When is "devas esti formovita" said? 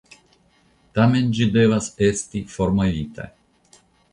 1.57-3.29